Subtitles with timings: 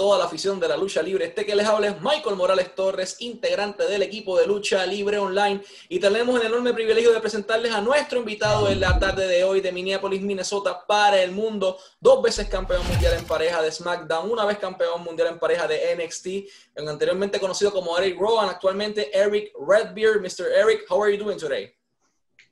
[0.00, 1.26] toda la afición de la lucha libre.
[1.26, 5.60] Este que les habla es Michael Morales Torres, integrante del equipo de lucha libre online.
[5.90, 9.60] Y tenemos el enorme privilegio de presentarles a nuestro invitado en la tarde de hoy
[9.60, 11.76] de Minneapolis, Minnesota, para el mundo.
[12.00, 15.94] Dos veces campeón mundial en pareja de SmackDown, una vez campeón mundial en pareja de
[15.94, 20.22] NXT, anteriormente conocido como Eric Rowan, actualmente Eric Redbeard.
[20.22, 20.46] Mr.
[20.50, 21.74] Eric, how are you doing today?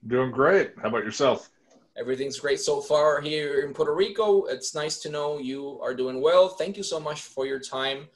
[0.07, 0.75] Doing great.
[0.77, 1.49] How about yourself?
[1.99, 4.45] Everything's great so far here in Puerto Rico.
[4.45, 6.49] It's nice to know you are doing well.
[6.49, 8.07] Thank you so much for your time.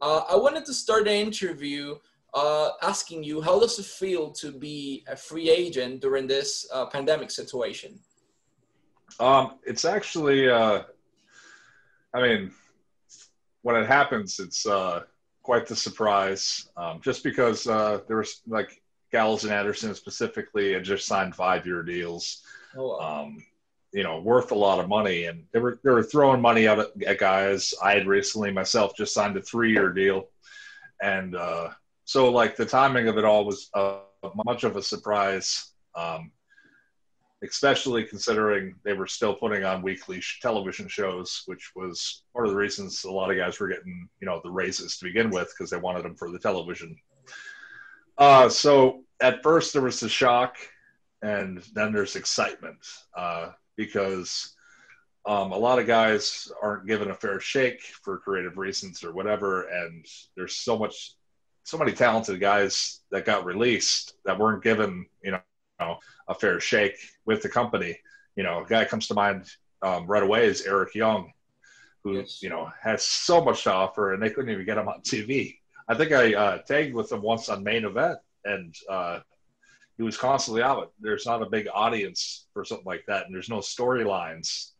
[0.00, 1.96] Uh, I wanted to start the interview
[2.34, 6.86] uh, asking you how does it feel to be a free agent during this uh,
[6.86, 7.98] pandemic situation?
[9.18, 10.82] Um, it's actually, uh,
[12.14, 12.52] I mean,
[13.62, 15.02] when it happens, it's uh,
[15.42, 16.68] quite the surprise.
[16.76, 21.82] Um, just because uh, there was like Gallows and Anderson specifically had just signed five-year
[21.82, 22.42] deals
[22.76, 23.38] oh, um,
[23.92, 25.24] you know, worth a lot of money.
[25.24, 27.74] And they were they were throwing money out at, at guys.
[27.82, 30.28] I had recently myself just signed a three year deal,
[31.02, 31.70] and uh,
[32.04, 34.00] so like the timing of it all was uh,
[34.44, 35.72] much of a surprise.
[35.94, 36.32] Um,
[37.44, 42.56] especially considering they were still putting on weekly television shows, which was part of the
[42.56, 45.68] reasons a lot of guys were getting, you know, the raises to begin with because
[45.68, 46.96] they wanted them for the television.
[48.16, 50.56] Uh, so at first there was the shock
[51.22, 52.78] and then there's excitement
[53.16, 54.54] uh, because
[55.24, 59.68] um, a lot of guys aren't given a fair shake for creative reasons or whatever,
[59.68, 60.04] and
[60.36, 61.14] there's so much,
[61.62, 66.96] so many talented guys that got released that weren't given, you know, a fair shake
[67.24, 67.96] with the company.
[68.34, 69.48] You know, a guy comes to mind
[69.82, 71.32] um, right away is Eric Young,
[72.02, 72.42] who yes.
[72.42, 75.56] you know has so much to offer, and they couldn't even get him on TV.
[75.88, 79.20] I think I uh, tagged with him once on main event, and uh,
[79.96, 80.92] he was constantly out.
[81.00, 84.70] There's not a big audience for something like that, and there's no storylines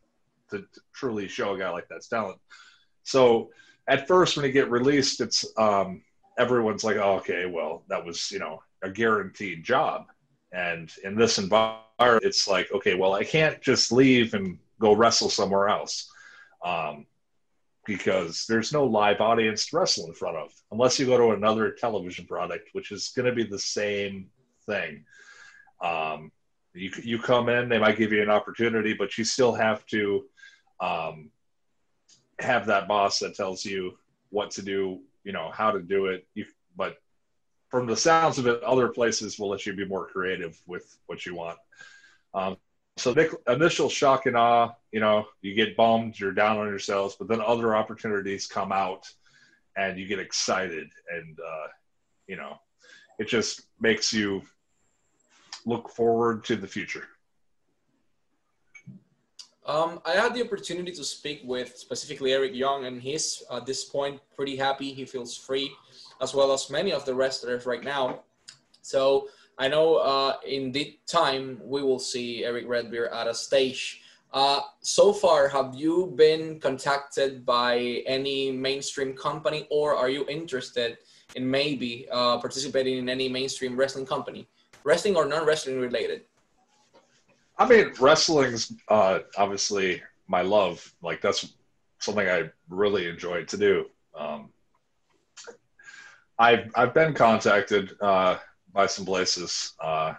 [0.51, 2.39] to, to, truly show a guy like that's talent.
[3.03, 3.51] So
[3.89, 6.03] at first, when he get released, it's um,
[6.39, 10.07] everyone's like, oh, okay, well, that was you know a guaranteed job.
[10.53, 15.31] And in this environment, it's like, okay, well, I can't just leave and go wrestle
[15.31, 16.11] somewhere else.
[16.65, 17.07] Um,
[17.85, 21.73] because there's no live audience to wrestle in front of unless you go to another
[21.73, 24.29] television product, which is going to be the same
[24.67, 25.05] thing.
[25.80, 26.30] Um,
[26.74, 30.24] you you come in, they might give you an opportunity, but you still have to
[30.80, 31.30] um,
[32.39, 33.98] have that boss that tells you
[34.30, 36.27] what to do, you know, how to do it.
[36.34, 36.46] You,
[36.77, 36.96] but
[37.68, 41.24] from the sounds of it, other places will let you be more creative with what
[41.27, 41.58] you want.
[42.34, 42.56] Um,
[42.96, 43.14] so
[43.48, 47.40] initial shock and awe, you know, you get bummed, you're down on yourselves, but then
[47.40, 49.11] other opportunities come out,
[49.77, 51.68] and you get excited, and uh,
[52.27, 52.58] you know,
[53.23, 54.43] it just makes you
[55.65, 57.07] look forward to the future?
[59.65, 63.85] Um, I had the opportunity to speak with specifically Eric Young, and he's at this
[63.85, 64.93] point pretty happy.
[64.93, 65.71] He feels free,
[66.21, 68.23] as well as many of the wrestlers right now.
[68.83, 74.03] So I know uh, in the time we will see Eric Redbeard at a stage.
[74.33, 80.98] Uh, so far, have you been contacted by any mainstream company, or are you interested
[81.35, 84.48] in maybe uh, participating in any mainstream wrestling company?
[84.85, 86.23] wrestling or non-wrestling related?
[87.59, 90.92] I mean, wrestling's uh, obviously my love.
[91.03, 91.55] Like that's
[91.98, 93.87] something I really enjoy to do.
[94.19, 94.51] Um,
[96.39, 98.39] I've I've been contacted uh,
[98.73, 100.15] by some places, uh,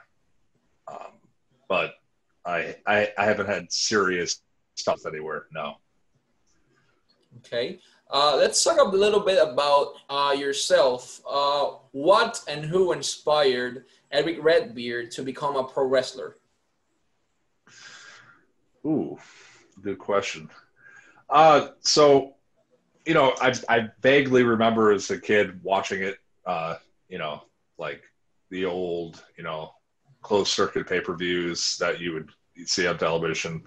[0.87, 1.19] um,
[1.67, 1.95] but
[2.45, 4.41] I, I I haven't had serious
[4.75, 5.45] stuff anywhere.
[5.51, 5.75] No.
[7.37, 7.79] Okay.
[8.09, 11.21] Uh, let's talk a little bit about uh, yourself.
[11.27, 16.37] Uh, what and who inspired Eric Redbeard to become a pro wrestler?
[18.85, 19.17] Ooh,
[19.81, 20.49] good question.
[21.29, 22.35] Uh, so,
[23.05, 26.75] you know, I, I vaguely remember as a kid watching it, uh,
[27.09, 27.43] you know,
[27.79, 28.03] like
[28.51, 29.73] the old, you know,
[30.23, 32.29] closed circuit pay per views that you would
[32.65, 33.63] see on television.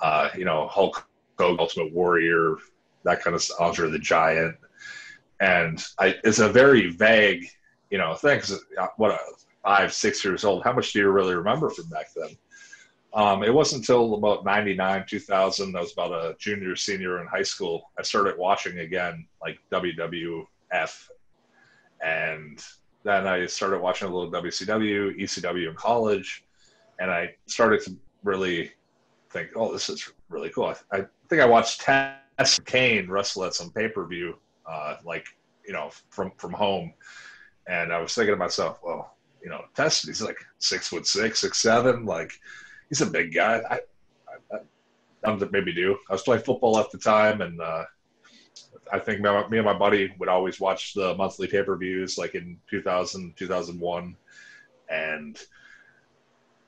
[0.00, 1.06] Uh, you know, Hulk
[1.38, 2.56] Hogan, Ultimate Warrior,
[3.04, 4.56] that kind of Andre the Giant.
[5.40, 7.46] And I, it's a very vague,
[7.90, 8.40] you know, thing.
[8.40, 9.18] Cause uh, what
[9.62, 10.64] five, six years old.
[10.64, 12.36] How much do you really remember from back then?
[13.12, 17.42] Um, it wasn't until about 99, 2000, I was about a junior, senior in high
[17.42, 21.08] school, I started watching again, like WWF.
[22.02, 22.64] And
[23.02, 26.44] then I started watching a little WCW, ECW in college.
[26.98, 28.72] And I started to really
[29.30, 30.66] think, oh, this is really cool.
[30.66, 34.36] I, I think I watched Test Kane wrestle at some pay per view,
[34.66, 35.26] uh, like,
[35.66, 36.92] you know, from, from home.
[37.66, 40.08] And I was thinking to myself, well, you know, tested.
[40.08, 42.04] He's like six foot six, six seven.
[42.04, 42.32] Like
[42.88, 43.62] he's a big guy.
[43.70, 43.80] I,
[44.54, 44.58] I,
[45.24, 45.96] I, I maybe do.
[46.08, 47.84] I was playing football at the time, and uh,
[48.92, 52.34] I think me and my buddy would always watch the monthly pay per views like
[52.34, 54.16] in 2000, 2001.
[54.88, 55.38] And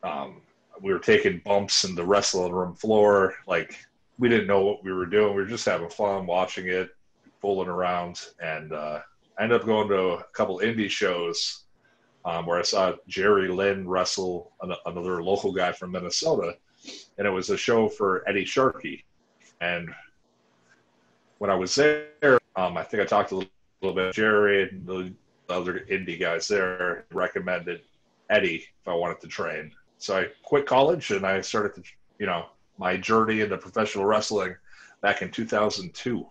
[0.02, 0.42] um,
[0.80, 3.34] we were taking bumps in the wrestling room floor.
[3.46, 3.84] Like,
[4.18, 5.34] we didn't know what we were doing.
[5.34, 6.90] We were just having fun watching it,
[7.40, 8.20] fooling around.
[8.40, 9.00] And uh,
[9.38, 11.64] I ended up going to a couple indie shows
[12.24, 14.52] um, where I saw Jerry Lynn wrestle
[14.86, 16.56] another local guy from Minnesota.
[17.18, 19.04] And it was a show for Eddie Sharkey.
[19.60, 19.88] And
[21.42, 23.50] when I was there, um, I think I talked a little,
[23.80, 24.14] little bit.
[24.14, 25.12] Jerry and the
[25.48, 27.80] other indie guys there recommended
[28.30, 29.72] Eddie if I wanted to train.
[29.98, 31.90] So I quit college and I started to,
[32.20, 32.46] you know,
[32.78, 34.54] my journey into professional wrestling
[35.00, 36.24] back in 2002.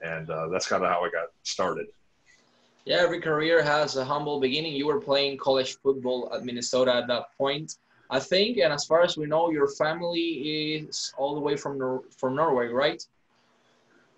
[0.00, 1.88] And uh, that's kind of how I got started.
[2.86, 4.72] Yeah, every career has a humble beginning.
[4.72, 7.76] You were playing college football at Minnesota at that point,
[8.08, 8.56] I think.
[8.56, 10.22] And as far as we know, your family
[10.74, 13.06] is all the way from Nor- from Norway, right?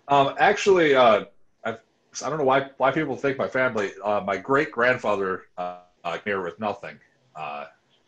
[0.07, 1.25] Um, actually, uh,
[1.65, 3.91] I, I don't know why why people think my family.
[4.03, 6.97] Uh, my great grandfather uh, came here with nothing
[7.35, 7.65] uh,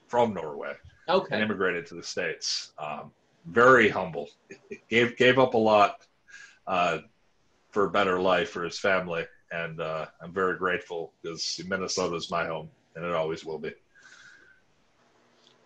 [0.07, 0.73] from Norway
[1.09, 1.35] okay.
[1.35, 2.71] and immigrated to the states.
[2.77, 3.11] Um,
[3.45, 4.29] very humble,
[4.89, 6.05] gave gave up a lot
[6.67, 6.99] uh,
[7.71, 12.31] for a better life for his family, and uh, I'm very grateful because Minnesota is
[12.31, 13.73] my home, and it always will be.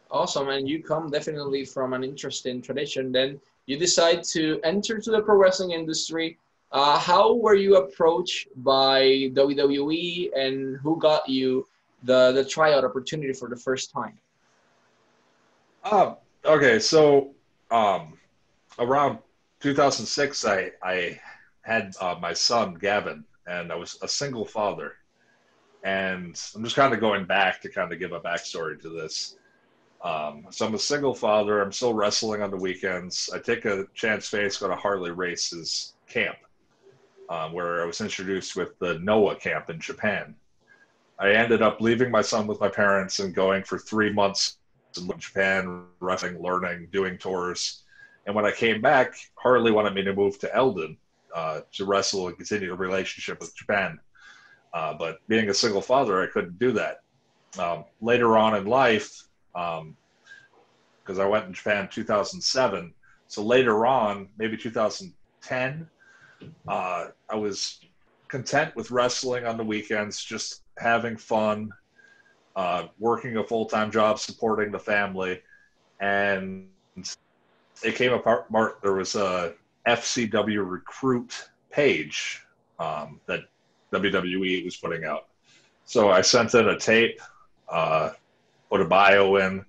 [0.10, 3.12] Awesome, and you come definitely from an interesting tradition.
[3.12, 6.38] Then you decide to enter to the pro wrestling industry.
[6.72, 11.68] Uh, how were you approached by WWE, and who got you
[12.04, 14.18] the the tryout opportunity for the first time?
[15.84, 16.16] Um,
[16.46, 17.32] okay, so
[17.70, 18.18] um,
[18.80, 19.20] around
[19.60, 21.20] 2006, I I
[21.62, 24.94] had uh, my son Gavin, and I was a single father.
[25.84, 29.36] And I'm just kind of going back to kind of give a backstory to this.
[30.04, 31.62] Um, so I'm a single father.
[31.62, 33.30] I'm still wrestling on the weekends.
[33.34, 36.36] I take a chance face, go to Harley Race's camp,
[37.30, 40.36] um, where I was introduced with the Noah camp in Japan.
[41.20, 44.58] I ended up leaving my son with my parents and going for three months
[44.98, 47.84] in Japan, wrestling, learning, doing tours.
[48.26, 50.98] And when I came back, Harley wanted me to move to Eldon
[51.34, 54.00] uh, to wrestle and continue the relationship with Japan.
[54.74, 57.04] Uh, but being a single father, I couldn't do that.
[57.58, 59.24] Um, later on in life,
[59.54, 62.94] because um, I went in Japan 2007.
[63.28, 65.90] So later on, maybe 2010,
[66.68, 67.80] uh, I was
[68.28, 71.72] content with wrestling on the weekends, just having fun,
[72.56, 75.42] uh, working a full time job, supporting the family,
[76.00, 76.68] and
[77.84, 78.48] it came apart.
[78.82, 79.54] There was a
[79.88, 82.42] FCW recruit page
[82.80, 83.42] um, that
[83.92, 85.28] WWE was putting out.
[85.86, 87.20] So I sent in a tape.
[87.70, 88.12] Uh,
[88.74, 89.64] put a bio in,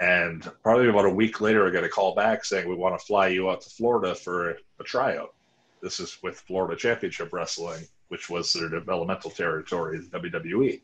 [0.00, 3.04] and probably about a week later, I got a call back saying we want to
[3.04, 5.34] fly you out to Florida for a tryout.
[5.82, 10.80] This is with Florida Championship Wrestling, which was their developmental territory, WWE.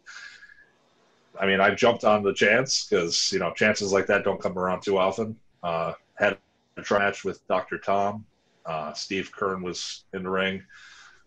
[1.41, 4.58] I mean, I jumped on the chance because you know chances like that don't come
[4.58, 5.35] around too often.
[5.62, 6.37] Uh, had
[6.76, 7.79] a try match with Dr.
[7.79, 8.26] Tom.
[8.67, 10.62] Uh, Steve Keirn was in the ring.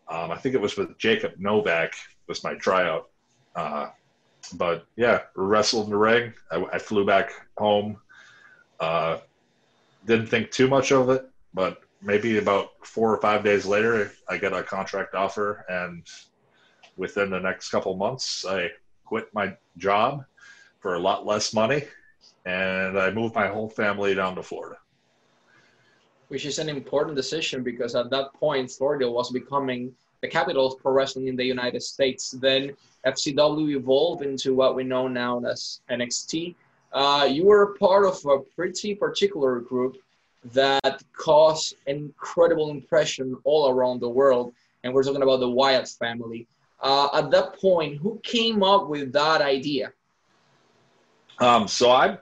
[0.07, 1.95] Um, I think it was with Jacob Novak
[2.27, 3.09] was my tryout.
[3.55, 3.87] Uh,
[4.49, 6.33] but yeah, wrestled in the ring.
[6.51, 7.97] I, I flew back home.
[8.79, 9.19] Uh,
[10.05, 14.37] didn't think too much of it, but maybe about four or five days later, I
[14.37, 16.05] get a contract offer, and
[16.97, 18.71] within the next couple months, I
[19.05, 20.23] quit my job
[20.79, 21.83] for a lot less money,
[22.45, 24.77] and I moved my whole family down to Florida.
[26.29, 30.79] Which is an important decision because at that point, Florida was becoming the capital of
[30.79, 32.31] pro wrestling in the United States.
[32.31, 32.73] Then
[33.05, 36.55] FCW evolved into what we know now as NXT.
[36.91, 39.97] Uh, you were part of a pretty particular group
[40.53, 44.53] that caused an incredible impression all around the world.
[44.83, 46.47] And we're talking about the Wyatt family.
[46.81, 49.91] Uh, at that point, who came up with that idea?
[51.39, 52.17] Um, so I,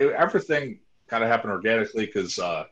[0.00, 2.64] everything kind of happened organically because uh,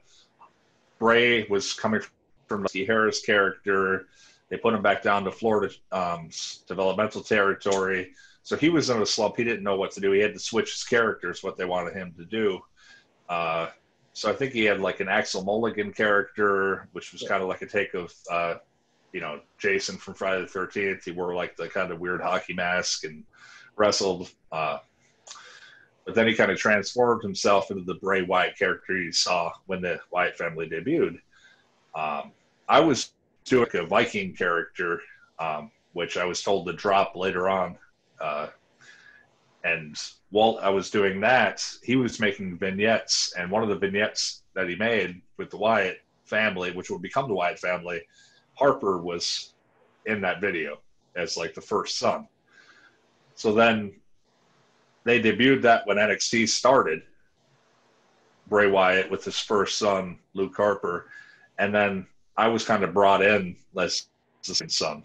[0.98, 2.02] Bray was coming
[2.46, 4.06] from the Harris character.
[4.48, 6.28] They put him back down to Florida um,
[6.68, 8.12] developmental territory.
[8.42, 9.36] So he was in a slump.
[9.36, 10.12] He didn't know what to do.
[10.12, 12.60] He had to switch his characters, what they wanted him to do.
[13.28, 13.68] Uh,
[14.12, 17.62] so I think he had like an Axel Mulligan character, which was kind of like
[17.62, 18.56] a take of, uh,
[19.12, 21.04] you know, Jason from Friday the Thirteenth.
[21.04, 23.24] He wore like the kind of weird hockey mask and
[23.76, 24.30] wrestled.
[24.52, 24.78] Uh,
[26.04, 29.80] but then he kind of transformed himself into the Bray Wyatt character you saw when
[29.80, 31.18] the Wyatt family debuted.
[31.94, 32.32] Um,
[32.68, 33.12] I was
[33.44, 35.00] doing a Viking character,
[35.38, 37.76] um, which I was told to drop later on.
[38.20, 38.48] Uh,
[39.64, 39.96] and
[40.30, 44.68] while I was doing that, he was making vignettes, and one of the vignettes that
[44.68, 48.02] he made with the Wyatt family, which would become the Wyatt family,
[48.54, 49.54] Harper was
[50.06, 50.78] in that video
[51.16, 52.28] as like the first son.
[53.36, 53.92] So then
[55.04, 57.02] they debuted that when NXT started.
[58.46, 61.06] Bray Wyatt with his first son, Luke Harper,
[61.58, 62.06] and then
[62.36, 64.06] I was kind of brought in as
[64.46, 65.02] the son.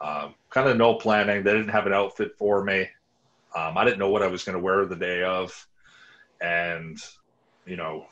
[0.00, 1.42] Um, kind of no planning.
[1.42, 2.88] They didn't have an outfit for me.
[3.56, 5.66] Um, I didn't know what I was going to wear the day of,
[6.40, 6.98] and
[7.66, 8.06] you know,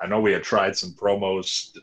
[0.00, 1.78] I know we had tried some promos,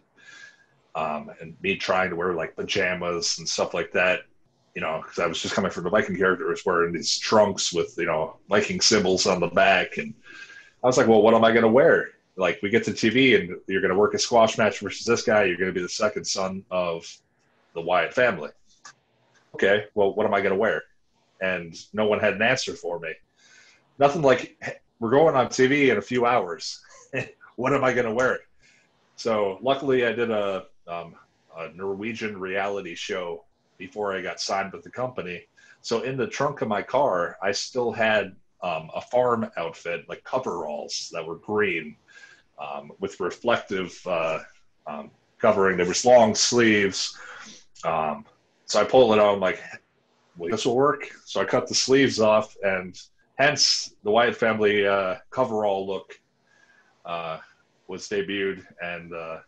[0.96, 4.22] um, and me trying to wear like pajamas and stuff like that.
[4.76, 7.96] You know, because I was just coming from the Viking characters wearing these trunks with
[7.98, 10.14] you know Viking symbols on the back, and
[10.84, 12.10] I was like, well, what am I going to wear?
[12.40, 15.24] Like, we get to TV and you're going to work a squash match versus this
[15.24, 15.44] guy.
[15.44, 17.06] You're going to be the second son of
[17.74, 18.52] the Wyatt family.
[19.56, 20.84] Okay, well, what am I going to wear?
[21.42, 23.12] And no one had an answer for me.
[23.98, 24.58] Nothing like,
[25.00, 26.80] we're going on TV in a few hours.
[27.58, 28.40] what am I going to wear?
[29.18, 31.16] So luckily, I did a, um,
[31.58, 33.44] a Norwegian reality show
[33.78, 35.46] before I got signed with the company.
[35.82, 40.24] So in the trunk of my car, I still had um, a farm outfit, like
[40.24, 41.96] coveralls that were green
[42.60, 44.40] um, with reflective uh,
[44.88, 45.78] um, covering.
[45.78, 47.18] There was long sleeves.
[47.84, 48.26] Um,
[48.66, 49.62] so I pulled it on, like,
[50.38, 51.10] well, this will work.
[51.26, 53.00] So I cut the sleeves off, and
[53.38, 56.20] hence the Wyatt family uh, coverall look
[57.06, 57.40] uh,
[57.88, 58.66] was debuted.
[58.82, 59.40] And uh,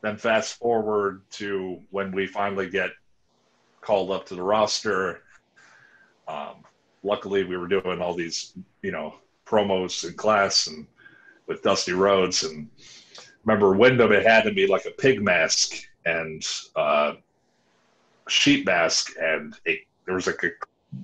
[0.00, 2.90] then fast forward to when we finally get
[3.80, 5.22] called up to the roster.
[6.26, 6.64] Um,
[7.02, 9.14] luckily, we were doing all these, you know,
[9.46, 10.86] promos in class and
[11.52, 12.42] with Dusty Rhodes.
[12.44, 12.68] And
[13.44, 17.14] remember, Windham had to be like a pig mask and uh,
[18.28, 20.50] sheep mask, and a, there was like a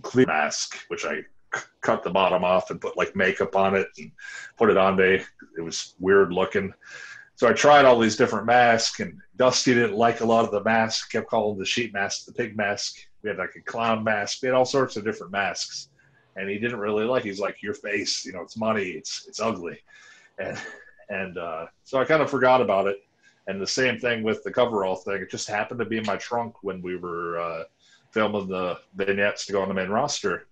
[0.03, 1.21] clear mask, which I
[1.55, 4.11] c- cut the bottom off and put like makeup on it and
[4.57, 5.23] put it on me.
[5.57, 6.73] It was weird looking.
[7.37, 10.65] So I tried all these different masks, and Dusty didn't like a lot of the
[10.65, 11.07] masks.
[11.07, 12.97] Kept calling the sheep mask the pig mask.
[13.23, 14.43] We had like a clown mask.
[14.43, 15.91] We had all sorts of different masks,
[16.35, 17.23] and he didn't really like.
[17.23, 18.89] He's like, "Your face, you know, it's money.
[18.89, 19.79] It's it's ugly."
[20.39, 20.59] And
[21.09, 22.99] and uh, so I kind of forgot about it.
[23.47, 25.23] And the same thing with the coverall thing.
[25.23, 27.65] It just happened to be in my trunk when we were uh,
[28.11, 30.47] filming the vignettes to go on the main roster,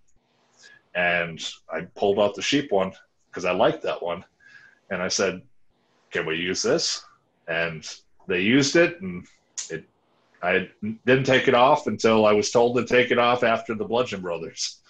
[0.95, 1.39] and
[1.71, 2.93] I pulled out the sheep one
[3.29, 4.25] because I liked that one,
[4.91, 5.43] and I said,
[6.11, 7.05] "Can we use this?"
[7.49, 7.87] And
[8.27, 9.27] they used it, and
[9.71, 9.85] it.
[10.43, 10.69] I
[11.05, 14.23] didn't take it off until I was told to take it off after the Bludgeon
[14.23, 14.81] Brothers.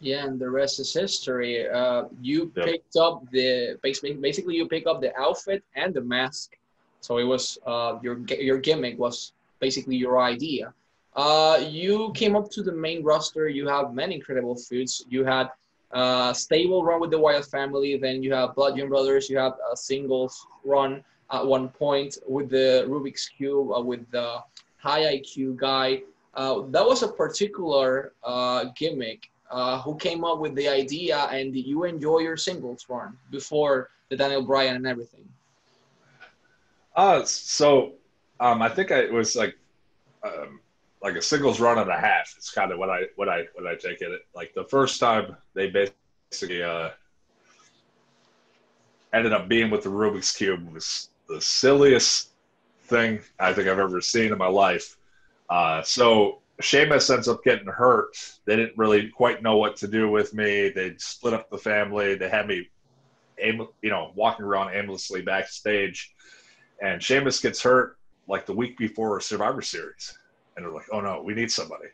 [0.00, 1.68] Yeah, and the rest is history.
[1.68, 2.66] Uh, you yep.
[2.66, 6.56] picked up the basically basically you pick up the outfit and the mask.
[7.00, 10.74] So it was uh, your your gimmick was basically your idea.
[11.14, 13.48] Uh, you came up to the main roster.
[13.48, 15.06] You have many incredible feuds.
[15.08, 15.48] You had
[15.92, 17.96] a stable run with the Wyatt family.
[17.96, 19.30] Then you have Bludgeon Brothers.
[19.30, 24.40] You have a singles run at one point with the Rubik's Cube uh, with the
[24.76, 26.02] high IQ guy.
[26.34, 31.52] Uh, that was a particular uh, gimmick uh, who came up with the idea and
[31.52, 35.28] did you enjoy your singles run before the Daniel Bryan and everything?
[36.94, 37.92] Uh, so
[38.40, 39.56] um, I think I, it was like
[40.24, 40.60] um,
[41.02, 42.34] like a singles run and a half.
[42.36, 44.26] It's kind of what I what I what I take it.
[44.34, 46.90] Like the first time they basically uh,
[49.12, 52.30] ended up being with the Rubik's cube was the silliest
[52.84, 54.96] thing I think I've ever seen in my life.
[55.48, 58.16] Uh, so Sheamus ends up getting hurt.
[58.46, 60.70] They didn't really quite know what to do with me.
[60.70, 62.14] They split up the family.
[62.14, 62.68] They had me,
[63.38, 66.14] aim, you know, walking around aimlessly backstage.
[66.80, 70.16] And Sheamus gets hurt like the week before Survivor Series.
[70.56, 71.88] And they're like, oh no, we need somebody.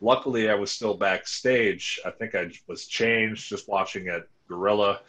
[0.00, 2.00] Luckily, I was still backstage.
[2.04, 5.02] I think I was changed just watching at Gorilla.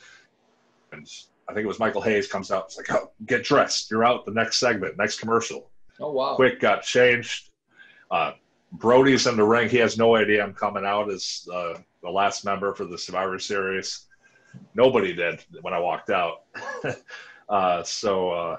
[0.91, 1.09] And
[1.47, 2.65] I think it was Michael Hayes comes out.
[2.65, 3.89] It's like, oh, get dressed.
[3.89, 5.69] You're out the next segment, next commercial.
[5.99, 6.35] Oh, wow.
[6.35, 7.49] Quick, got changed.
[8.11, 8.33] Uh,
[8.71, 9.69] Brody's in the ring.
[9.69, 13.37] He has no idea I'm coming out as uh, the last member for the Survivor
[13.37, 14.07] Series.
[14.75, 16.43] Nobody did when I walked out.
[17.49, 18.57] uh, so uh,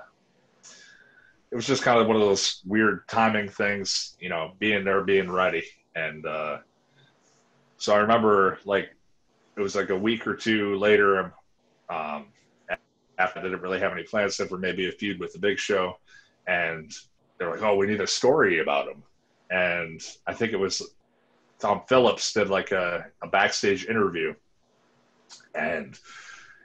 [1.51, 5.03] it was just kind of one of those weird timing things, you know, being there,
[5.03, 5.65] being ready.
[5.95, 6.59] And uh,
[7.79, 8.95] so I remember like
[9.57, 11.35] it was like a week or two later,
[11.91, 12.27] um,
[13.19, 15.59] after I didn't really have any plans except for maybe a feud with the Big
[15.59, 15.99] Show.
[16.47, 16.91] And
[17.39, 19.03] they're like, oh, we need a story about him
[19.53, 20.83] and I think it was
[21.61, 24.35] Tom Phillips did like a, a backstage interview,
[25.55, 25.99] and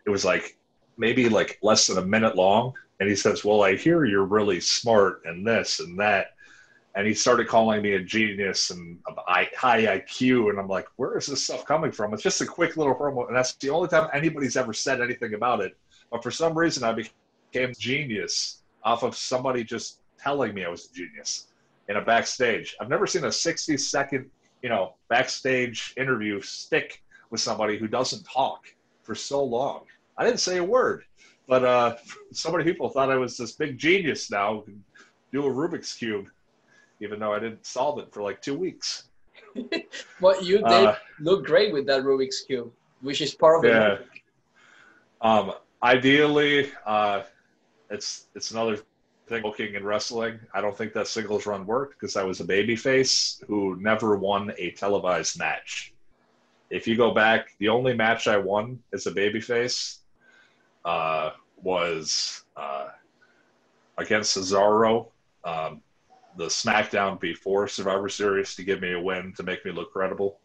[0.05, 0.57] it was like
[0.97, 2.73] maybe like less than a minute long.
[2.99, 6.27] And he says, "Well, I hear you're really smart and this and that."
[6.95, 9.13] And he started calling me a genius and a
[9.55, 12.77] high IQ, and I'm like, "Where is this stuff coming from?" It's just a quick
[12.77, 15.77] little promo, and that's the only time anybody's ever said anything about it.
[16.09, 20.89] But for some reason, I became genius off of somebody just telling me I was
[20.89, 21.47] a genius
[21.89, 22.75] in a backstage.
[22.79, 24.29] I've never seen a 60 second,
[24.61, 28.67] you know, backstage interview stick with somebody who doesn't talk
[29.03, 29.83] for so long.
[30.17, 31.03] I didn't say a word,
[31.47, 31.95] but uh,
[32.31, 34.63] so many people thought I was this big genius now,
[35.31, 36.27] do a Rubik's cube,
[36.99, 39.09] even though I didn't solve it for like two weeks.
[40.21, 43.69] well, you did uh, look great with that Rubik's cube, which is part of the
[43.69, 43.97] yeah.
[45.19, 47.23] Um, ideally, uh,
[47.89, 48.79] it's it's another
[49.27, 50.39] thing looking and wrestling.
[50.53, 54.53] I don't think that singles run worked because I was a babyface who never won
[54.57, 55.93] a televised match.
[56.69, 59.99] If you go back, the only match I won as a babyface
[60.83, 61.31] uh,
[61.61, 62.87] was uh,
[63.97, 65.07] against Cesaro,
[65.43, 65.81] um,
[66.37, 70.39] the SmackDown before Survivor Series to give me a win to make me look credible,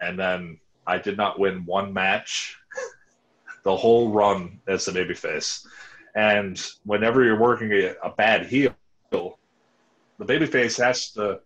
[0.00, 2.56] and then I did not win one match
[3.64, 5.66] the whole run as a babyface.
[6.16, 8.74] And whenever you're working a, a bad heel,
[9.10, 11.40] the babyface has to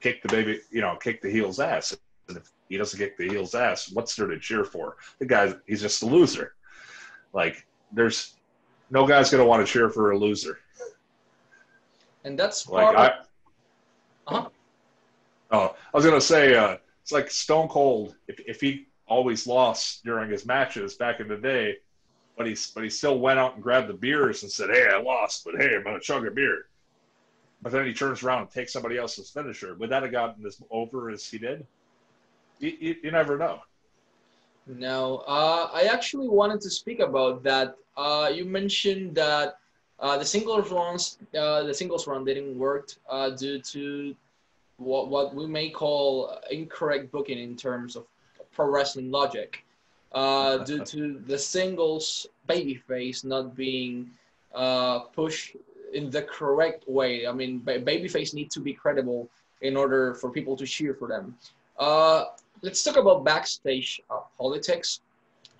[0.00, 1.96] kick the baby, you know, kick the heel's ass.
[2.26, 4.96] And if he doesn't kick the heel's ass, what's there to cheer for?
[5.20, 6.54] The guy, he's just a loser.
[7.32, 8.34] Like, there's
[8.90, 10.58] no guy's going to want to cheer for a loser.
[12.24, 13.06] And that's like I.
[14.26, 14.48] Uh-huh.
[15.52, 18.16] Oh, I was going to say, uh, it's like Stone Cold.
[18.26, 21.76] If, if he always lost during his matches back in the day,
[22.38, 25.02] but he but he still went out and grabbed the beers and said, "Hey, I
[25.02, 26.66] lost, but hey, I'm gonna chug a beer."
[27.60, 29.74] But then he turns around and takes somebody else's finisher.
[29.74, 31.66] Would that have gotten as over as he did?
[32.60, 33.60] You, you, you never know.
[34.68, 37.76] No, uh, I actually wanted to speak about that.
[37.96, 39.58] Uh, you mentioned that
[39.98, 44.14] uh, the singles runs, uh, the singles run didn't work uh, due to
[44.76, 48.06] what what we may call incorrect booking in terms of
[48.52, 49.64] pro wrestling logic
[50.12, 54.10] uh, due to the singles babyface not being
[54.54, 55.56] uh, pushed
[55.92, 57.26] in the correct way.
[57.26, 59.28] I mean, babyface need to be credible
[59.60, 61.36] in order for people to cheer for them.
[61.78, 62.26] Uh,
[62.62, 65.00] let's talk about backstage uh, politics.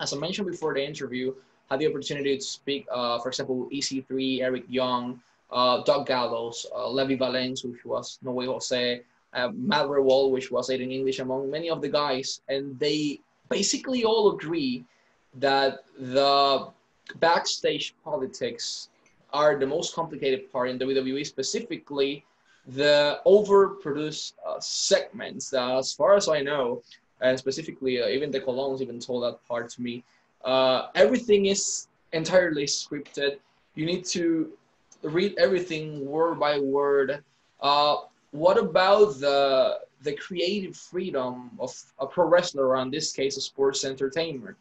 [0.01, 1.35] As I mentioned before the interview,
[1.71, 5.21] I had the opportunity to speak, uh, for example, EC3, Eric Young,
[5.51, 9.03] uh, Doc Gallows, uh, Levy Valens, which was No Way Jose,
[9.35, 14.05] uh, Matt Rehwoldt, which was Aiden English, among many of the guys, and they basically
[14.05, 14.85] all agree
[15.35, 16.69] that the
[17.17, 18.89] backstage politics
[19.33, 22.25] are the most complicated part in WWE, specifically
[22.67, 25.53] the overproduced uh, segments.
[25.53, 26.83] Uh, as far as I know,
[27.21, 30.05] and specifically, uh, even the Colons even told that part to me.
[30.45, 33.39] Uh, everything is entirely scripted.
[33.75, 34.53] You need to
[35.03, 37.23] read everything word by word.
[37.61, 37.97] Uh,
[38.31, 43.41] what about the the creative freedom of a pro wrestler, or in this case, a
[43.41, 44.57] sports entertainer.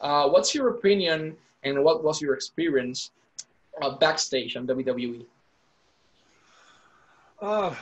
[0.00, 3.10] Uh, what's your opinion and what was your experience
[3.80, 5.24] uh, backstage on WWE?
[7.40, 7.74] Uh,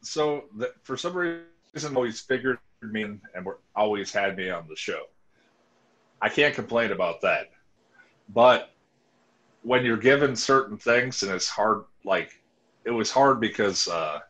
[0.00, 3.20] so the, for some reason, always figured me and
[3.74, 5.04] always had me on the show.
[6.20, 7.50] I can't complain about that.
[8.28, 8.70] But
[9.62, 12.40] when you're given certain things and it's hard, like
[12.84, 14.20] it was hard because uh,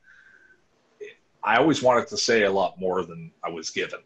[1.47, 4.01] I always wanted to say a lot more than I was given.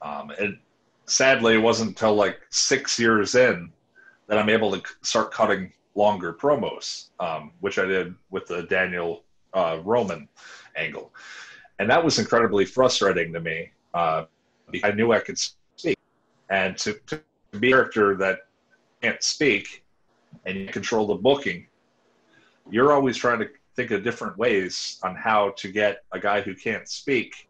[0.00, 0.58] Um, and
[1.06, 3.70] sadly, it wasn't until like six years in
[4.28, 9.24] that I'm able to start cutting longer promos, um, which I did with the Daniel
[9.52, 10.28] uh, Roman
[10.76, 11.12] angle.
[11.78, 14.24] And that was incredibly frustrating to me uh,
[14.82, 15.98] I knew I could speak.
[16.50, 17.20] And to, to
[17.58, 18.40] be a character that
[19.02, 19.84] can't speak
[20.46, 21.66] and you control the booking,
[22.70, 26.54] you're always trying to think of different ways on how to get a guy who
[26.54, 27.48] can't speak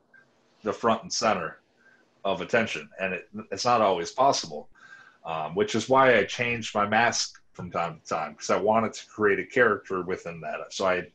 [0.62, 1.58] the front and center
[2.24, 4.68] of attention, and it, it's not always possible.
[5.24, 8.92] Um, which is why I changed my mask from time to time because I wanted
[8.94, 10.58] to create a character within that.
[10.70, 11.06] So I,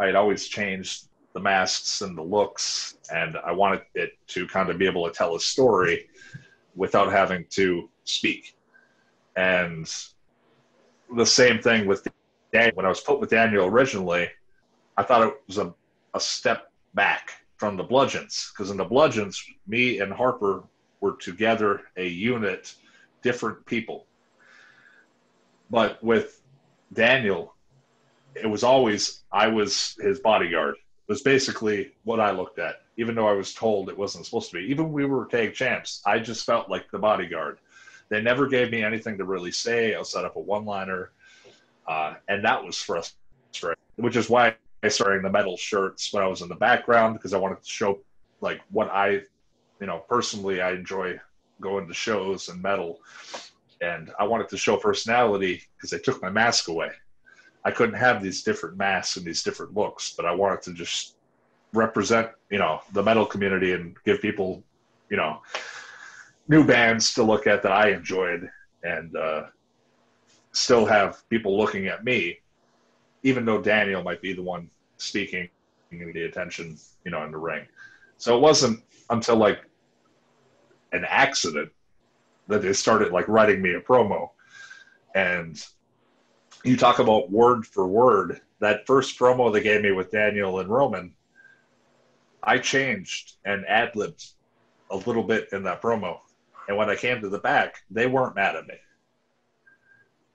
[0.00, 4.68] I had always changed the masks and the looks, and I wanted it to kind
[4.68, 6.08] of be able to tell a story
[6.74, 8.56] without having to speak.
[9.36, 9.88] And
[11.14, 12.02] the same thing with
[12.52, 14.28] Daniel, when I was put with Daniel originally,
[14.96, 15.74] I thought it was a,
[16.14, 20.64] a step back from the Bludgeons because in the Bludgeons, me and Harper
[21.00, 22.74] were together a unit,
[23.22, 24.06] different people.
[25.70, 26.42] But with
[26.92, 27.54] Daniel,
[28.34, 30.74] it was always I was his bodyguard.
[30.74, 34.50] It was basically what I looked at, even though I was told it wasn't supposed
[34.50, 34.70] to be.
[34.70, 37.58] Even we were tag champs, I just felt like the bodyguard.
[38.08, 41.12] They never gave me anything to really say outside of a one-liner
[41.90, 46.28] uh, and that was frustrating, which is why I started the metal shirts when I
[46.28, 47.98] was in the background because I wanted to show
[48.40, 49.22] like what I,
[49.80, 51.18] you know, personally I enjoy
[51.60, 53.00] going to shows and metal.
[53.80, 56.92] and I wanted to show personality because they took my mask away.
[57.64, 61.16] I couldn't have these different masks and these different looks, but I wanted to just
[61.72, 64.62] represent, you know, the metal community and give people,
[65.10, 65.42] you know,
[66.46, 68.48] new bands to look at that I enjoyed
[68.84, 69.46] and uh,
[70.52, 72.38] still have people looking at me,
[73.22, 75.48] even though Daniel might be the one speaking
[75.90, 77.66] the attention, you know, in the ring.
[78.16, 79.64] So it wasn't until like
[80.92, 81.70] an accident
[82.48, 84.30] that they started like writing me a promo.
[85.14, 85.64] And
[86.64, 90.68] you talk about word for word, that first promo they gave me with Daniel and
[90.68, 91.14] Roman,
[92.42, 94.32] I changed and ad libbed
[94.90, 96.18] a little bit in that promo.
[96.68, 98.74] And when I came to the back, they weren't mad at me.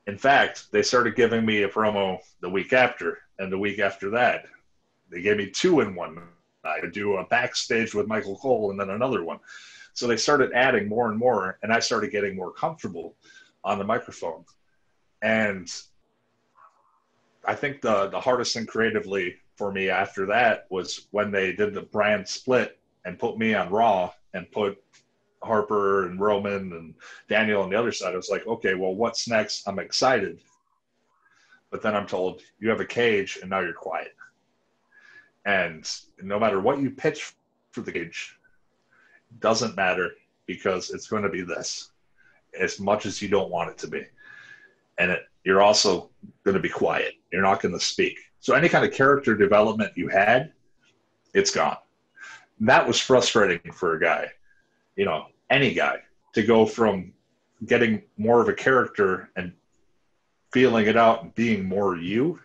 [0.07, 4.11] In fact, they started giving me a promo the week after, and the week after
[4.11, 4.45] that,
[5.09, 6.21] they gave me two in one
[6.65, 9.39] I do a backstage with Michael Cole and then another one.
[9.93, 13.15] So they started adding more and more, and I started getting more comfortable
[13.63, 14.43] on the microphone.
[15.21, 15.71] And
[17.45, 21.73] I think the the hardest thing creatively for me after that was when they did
[21.73, 24.83] the brand split and put me on Raw and put
[25.45, 26.93] Harper and Roman and
[27.29, 28.13] Daniel on the other side.
[28.13, 29.67] I was like, okay, well, what's next?
[29.67, 30.39] I'm excited.
[31.71, 34.15] But then I'm told you have a cage and now you're quiet.
[35.45, 35.89] And
[36.21, 37.33] no matter what you pitch
[37.71, 38.37] for the cage,
[39.39, 40.11] doesn't matter
[40.45, 41.91] because it's going to be this
[42.59, 44.03] as much as you don't want it to be.
[44.97, 46.09] And it, you're also
[46.43, 47.13] going to be quiet.
[47.31, 48.17] You're not going to speak.
[48.39, 50.53] So any kind of character development you had,
[51.33, 51.77] it's gone.
[52.59, 54.29] And that was frustrating for a guy,
[54.95, 55.97] you know, any guy
[56.33, 57.13] to go from
[57.65, 59.53] getting more of a character and
[60.51, 62.39] feeling it out and being more you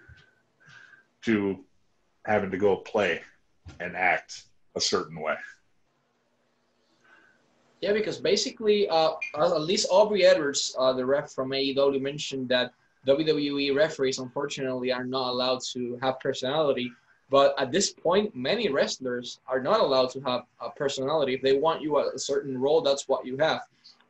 [1.23, 1.65] to
[2.25, 3.21] having to go play
[3.79, 4.45] and act
[4.77, 5.37] a certain way.
[7.81, 12.73] Yeah, because basically, uh, at least Aubrey Edwards, uh, the ref from AEW, mentioned that
[13.07, 16.93] WWE referees, unfortunately, are not allowed to have personality.
[17.31, 21.35] But at this point, many wrestlers are not allowed to have a personality.
[21.35, 23.63] If they want you a certain role, that's what you have.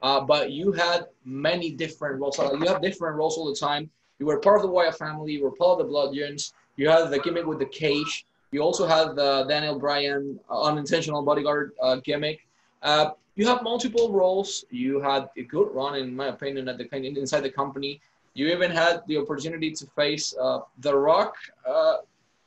[0.02, 2.38] Uh, but you had many different roles.
[2.38, 3.90] you have different roles all the time.
[4.18, 5.32] You were part of the Wyatt family.
[5.32, 6.54] You were part of the Bludgeons.
[6.76, 8.24] You had the gimmick with the cage.
[8.52, 12.40] You also had the Daniel Bryan uh, unintentional bodyguard uh, gimmick.
[12.82, 14.64] Uh, you have multiple roles.
[14.70, 18.00] You had a good run, in my opinion, at the inside the company.
[18.34, 21.34] You even had the opportunity to face uh, The Rock.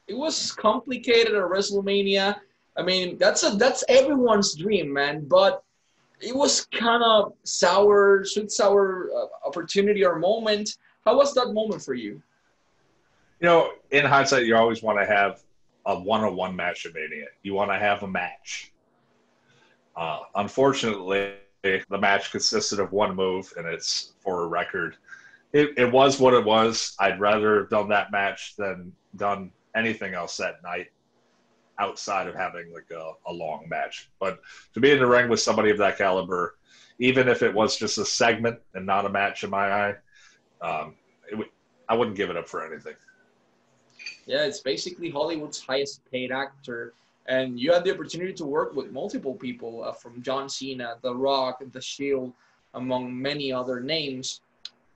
[0.07, 2.35] It was complicated at WrestleMania.
[2.75, 5.25] I mean, that's a that's everyone's dream, man.
[5.27, 5.63] But
[6.21, 10.77] it was kind of sour, sweet sour uh, opportunity or moment.
[11.05, 12.21] How was that moment for you?
[13.43, 15.43] you know, in hindsight, you always want to have
[15.85, 17.25] a one-on-one match at Mania.
[17.43, 18.71] You want to have a match.
[19.97, 24.95] Uh, unfortunately, the match consisted of one move, and it's for a record.
[25.51, 26.95] It, it was what it was.
[26.99, 30.88] I'd rather have done that match than done anything else that night
[31.79, 34.09] outside of having like a, a long match.
[34.19, 34.39] But
[34.73, 36.55] to be in the ring with somebody of that caliber,
[36.99, 39.95] even if it was just a segment and not a match in my eye,
[40.62, 40.95] um,
[41.31, 41.51] it,
[41.89, 42.93] I wouldn't give it up for anything.
[44.25, 46.93] Yeah, it's basically Hollywood's highest paid actor.
[47.25, 51.15] And you had the opportunity to work with multiple people uh, from John Cena, The
[51.15, 52.33] Rock, The Shield,
[52.73, 54.41] among many other names.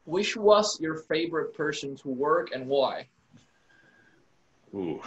[0.06, 3.08] Which was your favorite person to work and why?
[4.74, 5.02] Ooh.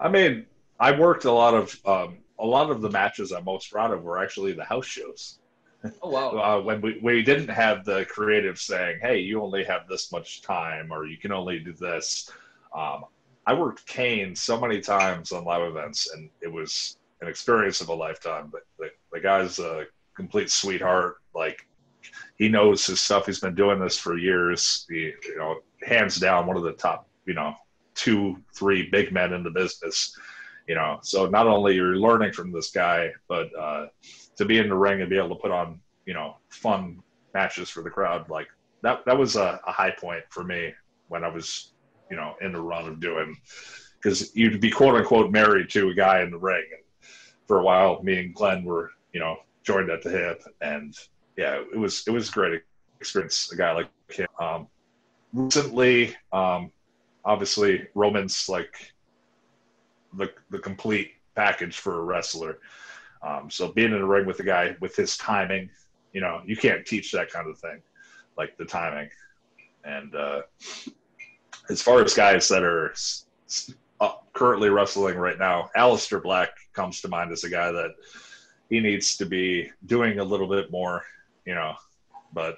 [0.00, 0.46] I mean,
[0.78, 4.02] I worked a lot of um, a lot of the matches I'm most proud of
[4.02, 5.38] were actually the house shows.
[6.02, 6.30] Oh wow!
[6.58, 10.42] uh, when we we didn't have the creative saying, "Hey, you only have this much
[10.42, 12.30] time," or "You can only do this."
[12.74, 13.04] Um,
[13.46, 17.88] I worked Kane so many times on live events, and it was an experience of
[17.88, 18.48] a lifetime.
[18.50, 19.84] But the, the guy's a
[20.16, 21.16] complete sweetheart.
[21.34, 21.66] Like
[22.36, 23.26] he knows his stuff.
[23.26, 24.86] He's been doing this for years.
[24.88, 27.54] He, you know, hands down, one of the top, you know,
[27.94, 30.16] two, three big men in the business.
[30.66, 33.86] You know, so not only you're learning from this guy, but uh,
[34.36, 37.00] to be in the ring and be able to put on, you know, fun
[37.34, 38.48] matches for the crowd, like
[38.82, 40.72] that, that was a, a high point for me
[41.08, 41.74] when I was
[42.10, 43.36] you know in the run of doing
[43.96, 46.64] because you'd be quote unquote married to a guy in the ring.
[46.72, 47.10] And
[47.46, 50.94] for a while, me and Glenn were you know joined at the hip, and
[51.36, 52.62] yeah, it was it was a great
[53.00, 53.50] experience.
[53.52, 54.28] A guy like him.
[54.38, 54.68] Um,
[55.32, 56.70] recently, um,
[57.24, 58.92] obviously, Roman's like
[60.16, 62.58] the the complete package for a wrestler.
[63.22, 65.70] Um, so being in the ring with a guy with his timing,
[66.12, 67.80] you know, you can't teach that kind of thing,
[68.36, 69.08] like the timing.
[69.84, 70.42] And uh,
[71.70, 72.94] as far as guys that are
[74.00, 77.90] uh, currently wrestling right now, Aleister Black comes to mind as a guy that
[78.70, 81.02] he needs to be doing a little bit more,
[81.46, 81.74] you know.
[82.32, 82.56] But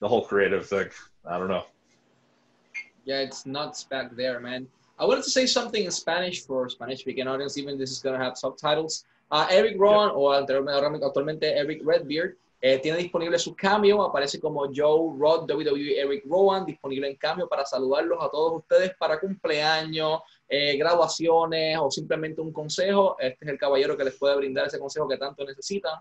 [0.00, 0.88] the whole creative thing.
[1.24, 1.64] I don't know.
[3.08, 4.68] Yeah, it's nuts back there, man.
[4.98, 8.18] I wanted to say something in Spanish for Spanish speaking audience, even this is going
[8.18, 9.06] to have subtitles.
[9.30, 15.16] Uh, Eric Rowan, o actualmente Eric Redbeard, eh, tiene disponible su cameo, aparece como Joe
[15.18, 20.76] Rod WWE Eric Rowan, disponible en cambio para saludarlos a todos ustedes para cumpleaños, eh,
[20.76, 23.16] graduaciones o simplemente un consejo.
[23.18, 25.94] Este es el caballero que les puede brindar ese consejo que tanto necesitan.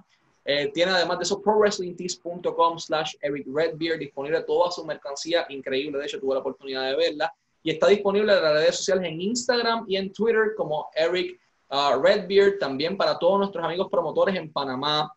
[0.50, 6.06] Eh, tiene además de eso prowrestlingtees.com slash Eric Redbeard disponible toda su mercancía, increíble, de
[6.06, 9.84] hecho tuve la oportunidad de verla y está disponible en las redes sociales en Instagram
[9.90, 11.38] y en Twitter como Eric
[11.70, 15.14] uh, Redbeard, también para todos nuestros amigos promotores en Panamá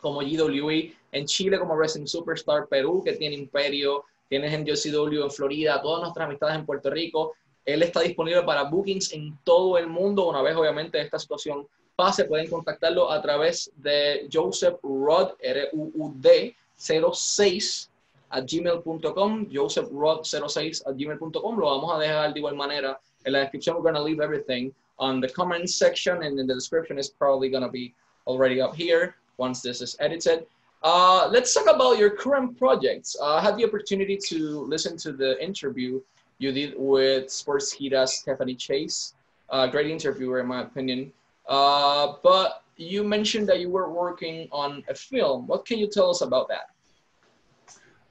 [0.00, 5.30] como GWE, en Chile como Wrestling Superstar, Perú que tiene Imperio, tienes en JCW en
[5.30, 7.34] Florida, todas nuestras amistades en Puerto Rico.
[7.62, 10.26] Él está disponible para bookings en todo el mundo.
[10.30, 11.68] Una vez, obviamente, esta situación
[12.02, 17.90] pase, pueden contactarlo a través de Joseph Ruud, R-U-U-D, 06
[18.30, 21.58] a gmail.com, josephruud06 at gmail.com.
[21.58, 23.76] Lo vamos a dejar de igual manera en la descripción.
[23.76, 27.50] We're going to leave everything on the comment section and in the description is probably
[27.50, 27.94] going to be
[28.26, 30.46] already up here once this is edited.
[30.82, 33.16] Uh, let's talk about your current projects.
[33.20, 36.00] Uh, I had the opportunity to listen to the interview
[36.38, 39.14] you did with Sportskeeda's Stephanie Chase.
[39.50, 41.12] Uh, great interviewer, in my opinion.
[41.48, 45.46] Uh, but you mentioned that you were working on a film.
[45.46, 46.70] What can you tell us about that?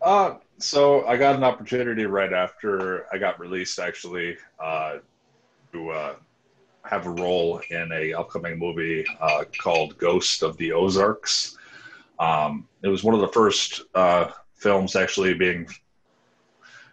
[0.02, 4.98] Uh, so I got an opportunity right after I got released, actually, uh,
[5.74, 6.15] to uh,
[6.84, 11.58] have a role in a upcoming movie uh, called Ghost of the Ozarks.
[12.20, 15.67] Um, it was one of the first uh, films actually being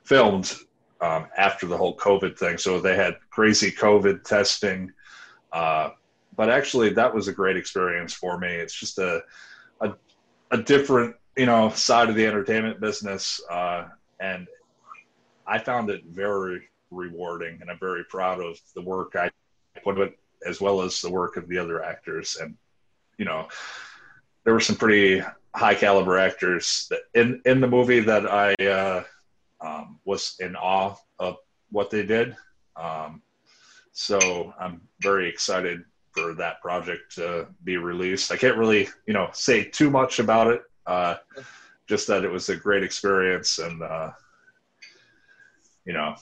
[0.04, 0.54] filmed
[1.00, 2.58] um, after the whole COVID thing.
[2.58, 4.92] So they had crazy COVID testing.
[5.52, 5.90] Uh,
[6.38, 8.46] but actually, that was a great experience for me.
[8.46, 9.24] It's just a,
[9.80, 9.92] a,
[10.52, 13.88] a different you know side of the entertainment business, uh,
[14.20, 14.46] and
[15.48, 19.30] I found it very rewarding, and I'm very proud of the work I
[19.82, 22.38] put it as well as the work of the other actors.
[22.40, 22.56] And
[23.18, 23.48] you know,
[24.44, 25.20] there were some pretty
[25.56, 29.02] high caliber actors in in the movie that I uh,
[29.60, 31.38] um, was in awe of
[31.72, 32.36] what they did.
[32.76, 33.22] Um,
[33.90, 35.82] so I'm very excited
[36.18, 38.32] for that project to be released.
[38.32, 41.16] I can't really, you know, say too much about it uh,
[41.86, 44.10] just that it was a great experience, and uh,
[45.84, 46.16] you know,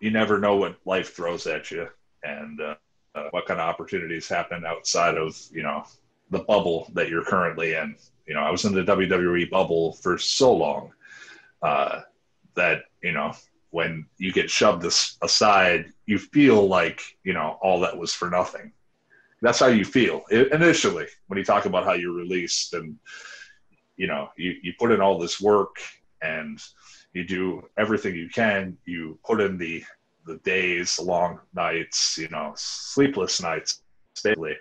[0.00, 1.88] you never know what life throws at you,
[2.22, 2.74] and uh,
[3.14, 5.84] uh, what kind of opportunities happen outside of you know
[6.30, 7.96] the bubble that you're currently in.
[8.26, 10.92] You know, I was in the WWE bubble for so long
[11.62, 12.00] uh,
[12.54, 13.32] that you know
[13.72, 18.30] when you get shoved this aside, you feel like you know all that was for
[18.30, 18.70] nothing.
[19.40, 22.96] That's how you feel initially when you talk about how you're released and
[23.96, 25.76] you know you, you put in all this work
[26.20, 26.62] and
[27.14, 28.76] you do everything you can.
[28.84, 29.82] You put in the
[30.26, 33.82] the days long nights you know sleepless nights
[34.22, 34.54] daily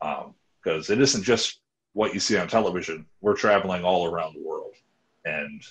[0.00, 1.60] because um, it isn't just
[1.92, 3.04] what you see on television.
[3.20, 4.74] We're traveling all around the world
[5.26, 5.62] and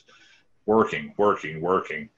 [0.67, 2.09] working working working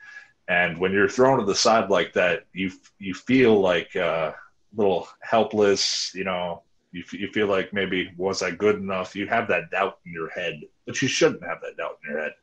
[0.47, 4.32] and when you're thrown to the side like that you you feel like uh,
[4.75, 9.15] little helpless, you know, you, you feel like maybe was I good enough?
[9.15, 12.21] You have that doubt in your head, but you shouldn't have that doubt in your
[12.21, 12.34] head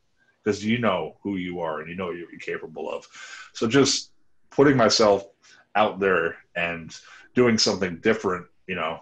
[0.43, 3.07] because you know who you are and you know what you're capable of.
[3.53, 4.13] So just
[4.51, 5.25] putting myself
[5.75, 6.97] out there and
[7.35, 9.01] doing something different, you know,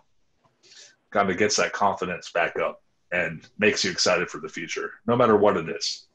[1.11, 2.83] kind of gets that confidence back up
[3.13, 6.06] and makes you excited for the future, no matter what it is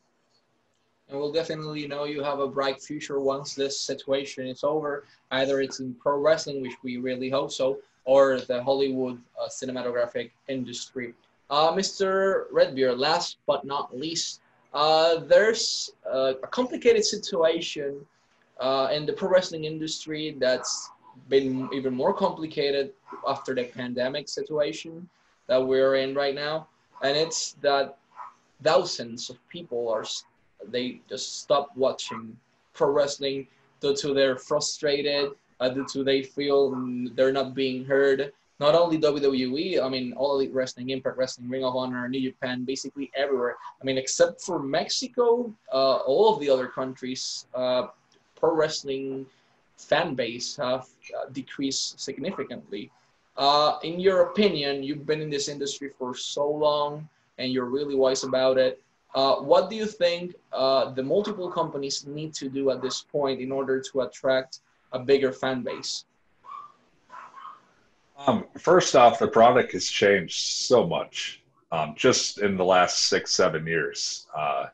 [1.11, 5.03] and we'll definitely know you have a bright future once this situation is over.
[5.31, 10.31] Either it's in pro wrestling, which we really hope so, or the Hollywood uh, cinematographic
[10.47, 11.13] industry.
[11.49, 12.45] Uh, Mr.
[12.49, 14.39] Redbeard, last but not least,
[14.73, 18.05] uh, there's uh, a complicated situation
[18.61, 20.91] uh, in the pro wrestling industry that's
[21.27, 22.93] been even more complicated
[23.27, 25.09] after the pandemic situation
[25.47, 26.67] that we're in right now.
[27.03, 27.97] And it's that
[28.63, 30.05] thousands of people are
[30.67, 32.37] they just stop watching
[32.73, 33.47] pro wrestling
[33.79, 36.71] due to they're frustrated, uh, due to they feel
[37.15, 38.31] they're not being heard.
[38.59, 42.63] Not only WWE, I mean, all Elite Wrestling, Impact Wrestling, Ring of Honor, New Japan,
[42.63, 43.55] basically everywhere.
[43.81, 47.87] I mean, except for Mexico, uh, all of the other countries, uh,
[48.35, 49.25] pro wrestling
[49.77, 50.85] fan base have
[51.17, 52.91] uh, decreased significantly.
[53.37, 57.95] Uh, in your opinion, you've been in this industry for so long and you're really
[57.95, 58.81] wise about it.
[59.13, 63.41] Uh, what do you think uh, the multiple companies need to do at this point
[63.41, 64.59] in order to attract
[64.93, 66.05] a bigger fan base?
[68.17, 71.41] Um, first off, the product has changed so much.
[71.71, 74.27] um, just in the last six, seven years.
[74.35, 74.65] Uh,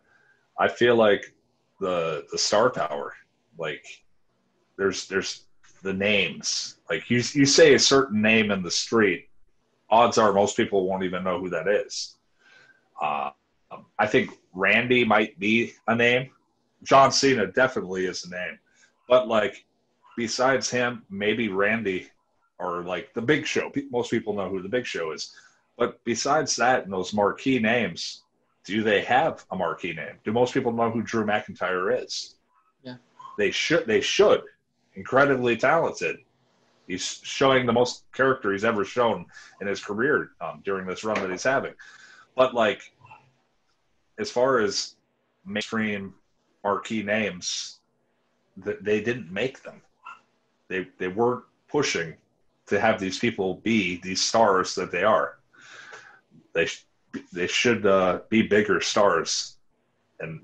[0.60, 1.34] I feel like
[1.80, 3.14] the the star power,
[3.58, 3.86] like
[4.78, 5.44] there's there's
[5.84, 6.78] the names.
[6.90, 9.30] Like you you say a certain name in the street,
[9.90, 12.16] odds are most people won't even know who that is.
[13.72, 16.32] Uh, I think Randy might be a name.
[16.84, 18.60] John Cena definitely is a name,
[19.08, 19.66] but like
[20.16, 22.10] besides him, maybe Randy
[22.60, 23.72] or like the Big Show.
[23.92, 25.34] Most people know who the Big Show is.
[25.78, 28.24] But besides that and those marquee names,
[28.66, 30.16] do they have a marquee name?
[30.26, 32.36] Do most people know who Drew McIntyre is?
[32.84, 32.96] Yeah.
[33.38, 33.86] They should.
[33.86, 34.42] They should.
[34.96, 36.18] Incredibly talented.
[36.88, 39.26] He's showing the most character he's ever shown
[39.62, 41.74] in his career um, during this run that he's having.
[42.36, 42.92] But like,
[44.20, 44.96] as far as
[45.46, 46.14] mainstream
[46.64, 47.80] marquee names,
[48.58, 49.82] that they didn't make them.
[50.68, 52.16] They they weren't pushing
[52.68, 55.38] to have these people be these stars that they are.
[56.54, 56.68] They
[57.32, 59.58] they should uh, be bigger stars.
[60.20, 60.42] And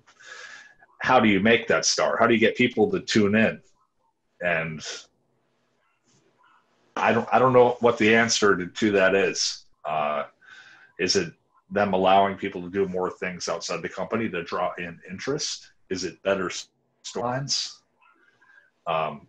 [0.99, 2.17] how do you make that star?
[2.17, 3.61] How do you get people to tune in?
[4.41, 4.81] And
[6.95, 9.65] I don't I don't know what the answer to, to that is.
[9.83, 10.25] Uh,
[10.99, 11.33] is it
[11.73, 15.71] them allowing people to do more things outside the company to draw in interest?
[15.89, 16.49] Is it better
[17.03, 17.77] storylines?
[18.87, 19.27] Um,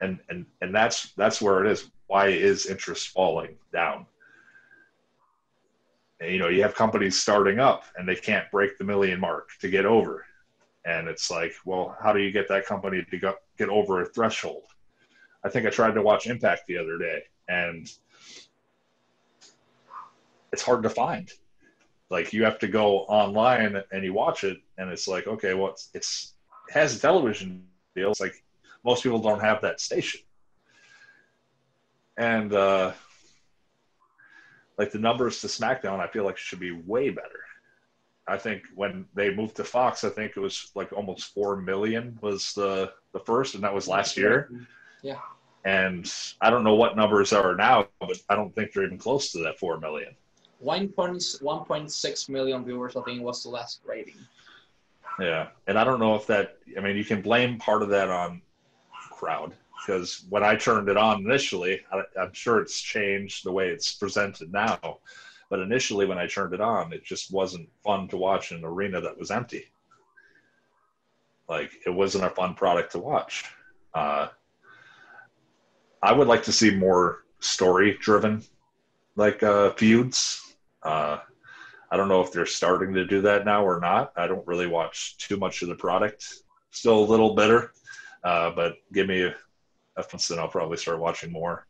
[0.00, 1.90] and and and that's that's where it is.
[2.08, 4.06] Why is interest falling down?
[6.20, 9.50] And, you know, you have companies starting up and they can't break the million mark
[9.60, 10.26] to get over,
[10.84, 14.06] and it's like, well, how do you get that company to go, get over a
[14.06, 14.64] threshold?
[15.44, 17.90] I think I tried to watch Impact the other day, and
[20.52, 21.32] it's hard to find.
[22.12, 25.70] Like you have to go online and you watch it, and it's like, okay, well,
[25.70, 26.34] it's, it's
[26.68, 27.64] it has a television
[27.96, 28.10] deal.
[28.10, 28.44] It's like
[28.84, 30.20] most people don't have that station.
[32.18, 32.92] And uh,
[34.76, 37.40] like the numbers to SmackDown, I feel like should be way better.
[38.28, 42.18] I think when they moved to Fox, I think it was like almost four million
[42.20, 44.50] was the the first, and that was last year.
[45.02, 45.20] Yeah.
[45.64, 49.32] And I don't know what numbers are now, but I don't think they're even close
[49.32, 50.14] to that four million.
[50.64, 54.14] 1.1.6 million viewers, I think, was the last rating.
[55.20, 56.56] Yeah, and I don't know if that.
[56.76, 58.40] I mean, you can blame part of that on
[59.10, 63.68] crowd because when I turned it on initially, I, I'm sure it's changed the way
[63.68, 64.98] it's presented now.
[65.50, 68.64] But initially, when I turned it on, it just wasn't fun to watch in an
[68.64, 69.66] arena that was empty.
[71.48, 73.44] Like it wasn't a fun product to watch.
[73.92, 74.28] Uh,
[76.02, 78.42] I would like to see more story-driven,
[79.16, 80.51] like uh, feuds.
[80.82, 81.18] Uh,
[81.90, 84.12] I don't know if they're starting to do that now or not.
[84.16, 86.26] I don't really watch too much of the product.
[86.70, 87.72] Still a little bitter
[88.24, 89.30] uh, but give me
[89.96, 91.66] and I'll probably start watching more.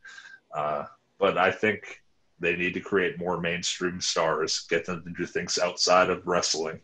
[0.55, 0.85] Uh,
[1.19, 2.01] but I think
[2.39, 6.79] they need to create more mainstream stars, get them to do things outside of wrestling,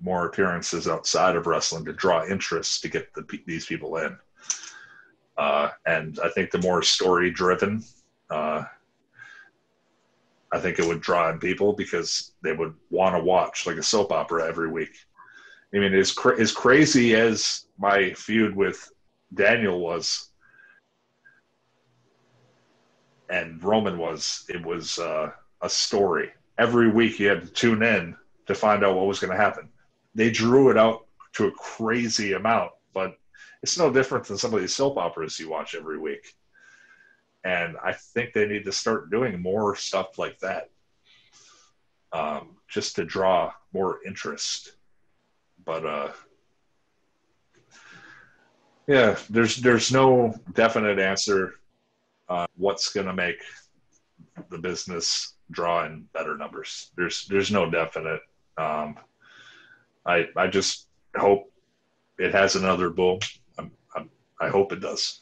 [0.00, 4.16] more appearances outside of wrestling to draw interest to get the, these people in.
[5.36, 7.82] Uh, and I think the more story driven,
[8.30, 8.64] uh,
[10.52, 13.82] I think it would draw in people because they would want to watch like a
[13.82, 14.94] soap opera every week.
[15.74, 18.92] I mean, as cra- as crazy as my feud with
[19.32, 20.28] Daniel was,
[23.30, 26.30] and Roman was, it was uh, a story.
[26.58, 28.14] Every week you had to tune in
[28.46, 29.70] to find out what was going to happen.
[30.14, 33.16] They drew it out to a crazy amount, but
[33.62, 36.34] it's no different than some of these soap operas you watch every week.
[37.44, 40.70] And I think they need to start doing more stuff like that,
[42.12, 44.72] um, just to draw more interest
[45.64, 46.12] but uh,
[48.86, 51.54] yeah, there's there's no definite answer
[52.28, 53.42] uh, what's going to make
[54.50, 56.90] the business draw in better numbers.
[56.96, 58.20] There's there's no definite.
[58.58, 58.96] Um,
[60.04, 61.52] I I just hope
[62.18, 63.18] it has another boom.
[63.58, 63.70] I'm,
[64.40, 65.20] I hope it does.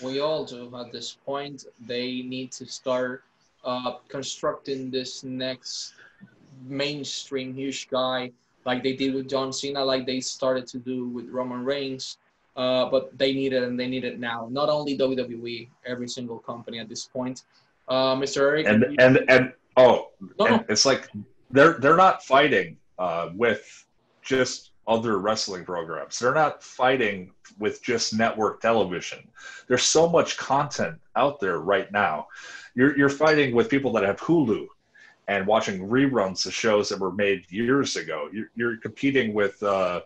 [0.00, 1.66] We all do at this point.
[1.86, 3.24] They need to start
[3.64, 5.94] uh, constructing this next
[6.66, 8.32] mainstream huge guy
[8.64, 12.18] like they did with John Cena, like they started to do with Roman Reigns.
[12.54, 14.46] Uh, but they need it and they need it now.
[14.50, 17.44] Not only WWE, every single company at this point.
[17.88, 18.42] Uh, Mr.
[18.42, 18.66] Erick.
[18.66, 20.64] And you- and and oh, no, and no.
[20.68, 21.08] it's like
[21.50, 23.86] they're they're not fighting uh, with
[24.20, 26.18] just other wrestling programs.
[26.18, 29.28] They're not fighting with just network television.
[29.68, 32.28] There's so much content out there right now.
[32.74, 34.66] You're you're fighting with people that have Hulu
[35.28, 38.28] and watching reruns of shows that were made years ago.
[38.32, 40.00] You're, you're competing with uh,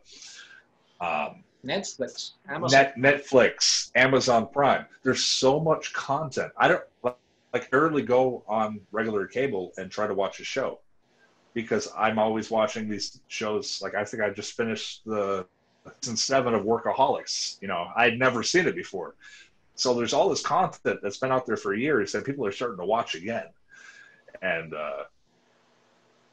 [1.01, 2.83] um, Netflix, Amazon.
[2.83, 4.85] Net, Netflix, Amazon Prime.
[5.03, 6.53] There's so much content.
[6.57, 7.17] I don't like
[7.53, 10.81] like barely go on regular cable and try to watch a show
[11.57, 13.81] because I'm always watching these shows.
[13.81, 15.47] Like I think I just finished the
[16.03, 17.57] season seven of Workaholics.
[17.63, 19.15] You know, I'd never seen it before.
[19.75, 22.77] So there's all this content that's been out there for years that people are starting
[22.77, 23.47] to watch again,
[24.43, 25.05] and uh,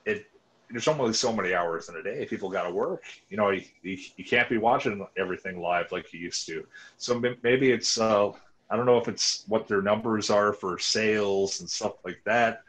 [0.06, 0.26] it
[0.70, 2.26] there's only so many hours in a day.
[2.26, 3.04] People got to work.
[3.30, 6.66] You know, you, you, you, can't be watching everything live like you used to.
[6.98, 8.32] So maybe it's uh,
[8.70, 12.64] I don't know if it's what their numbers are for sales and stuff like that,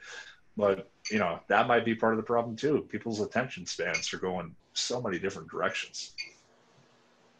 [0.57, 2.87] but you know that might be part of the problem too.
[2.91, 6.15] People's attention spans are going so many different directions.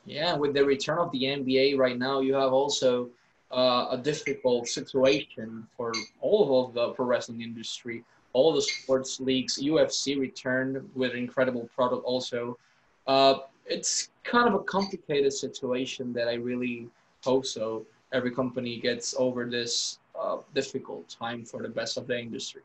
[0.07, 3.09] Yeah, with the return of the NBA right now, you have also
[3.51, 8.05] uh, a difficult situation for all of the pro wrestling industry.
[8.35, 12.59] All the sports leagues, UFC returned with an incredible product also.
[13.07, 13.35] Uh,
[13.65, 16.89] it's kind of a complicated situation that I really
[17.23, 17.87] hope so.
[18.13, 22.63] Every company gets over this uh, difficult time for the best of the industry.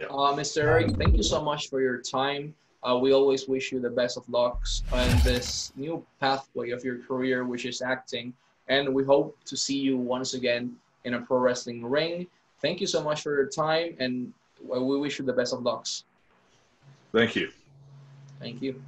[0.00, 0.10] Yep.
[0.10, 0.62] Uh, Mr.
[0.62, 2.54] Erick, thank you so much for your time.
[2.82, 6.98] Uh, we always wish you the best of lucks on this new pathway of your
[6.98, 8.32] career, which is acting.
[8.68, 12.26] And we hope to see you once again in a pro wrestling ring.
[12.60, 14.32] Thank you so much for your time, and
[14.62, 16.04] we wish you the best of lucks.
[17.12, 17.50] Thank you.
[18.40, 18.82] Thank you.